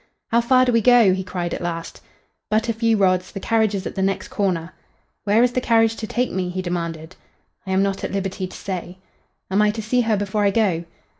[0.29, 2.01] "How far do we go?" he cried, at last.
[2.49, 3.31] "But a few rods.
[3.31, 4.73] The carriage is at the next corner."
[5.25, 7.15] "Where is the carriage to take me?" he demanded.
[7.67, 8.97] "I am not at liberty to say."
[9.51, 10.85] "Am I to see her before I go?"